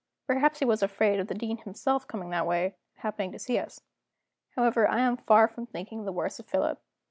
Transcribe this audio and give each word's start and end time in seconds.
Perhaps 0.25 0.57
he 0.57 0.65
was 0.65 0.81
afraid 0.81 1.19
of 1.19 1.27
the 1.27 1.35
Dean 1.35 1.57
himself 1.59 2.07
coming 2.07 2.31
that 2.31 2.47
way, 2.47 2.65
and 2.65 2.73
happening 2.95 3.31
to 3.33 3.37
see 3.37 3.59
us. 3.59 3.81
However, 4.55 4.87
I 4.89 5.01
am 5.01 5.15
far 5.15 5.47
from 5.47 5.67
thinking 5.67 6.05
the 6.05 6.11
worse 6.11 6.39
of 6.39 6.47
Philip. 6.47 6.81